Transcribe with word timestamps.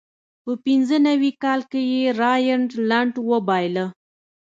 په 0.43 0.51
پینځه 0.63 0.97
نوي 1.07 1.31
کال 1.43 1.61
کې 1.71 1.81
یې 1.91 2.03
راینلنډ 2.21 3.13
وبایله. 3.31 3.85